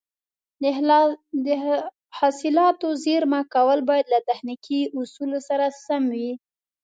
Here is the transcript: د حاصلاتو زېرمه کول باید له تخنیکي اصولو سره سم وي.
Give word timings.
د 1.45 1.47
حاصلاتو 2.17 2.87
زېرمه 3.03 3.41
کول 3.53 3.79
باید 3.89 4.05
له 4.13 4.19
تخنیکي 4.29 4.81
اصولو 4.99 5.39
سره 5.49 5.65
سم 5.85 6.03
وي. 6.15 6.31